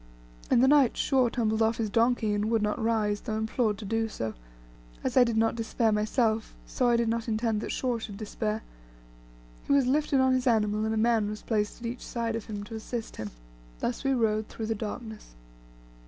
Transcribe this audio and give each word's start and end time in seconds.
In 0.49 0.61
the 0.61 0.67
night 0.67 0.97
Shaw 0.97 1.29
tumbled 1.29 1.61
off 1.61 1.77
his 1.77 1.91
donkey, 1.91 2.33
and 2.33 2.49
would 2.49 2.63
not 2.63 2.81
rise, 2.83 3.21
though 3.21 3.37
implored 3.37 3.77
to 3.77 3.85
do 3.85 4.09
so. 4.09 4.33
As 5.03 5.15
I 5.15 5.23
did 5.23 5.37
not 5.37 5.53
despair 5.53 5.91
myself, 5.91 6.55
so 6.65 6.89
I 6.89 6.97
did 6.97 7.07
not 7.07 7.27
intend 7.27 7.61
that 7.61 7.71
Shaw 7.71 7.99
should 7.99 8.17
despair. 8.17 8.63
He 9.67 9.71
was 9.73 9.85
lifted 9.85 10.19
on 10.19 10.33
his 10.33 10.47
animal, 10.47 10.85
and 10.85 10.93
a 10.95 10.97
man 10.97 11.29
was 11.29 11.43
placed 11.43 11.83
on 11.83 11.87
each 11.87 12.03
side 12.03 12.35
of 12.35 12.45
him 12.45 12.63
to 12.63 12.73
assist 12.73 13.17
him; 13.17 13.29
thus 13.79 14.03
we 14.03 14.15
rode 14.15 14.47
through 14.47 14.65
the 14.65 14.73
darkness. 14.73 15.35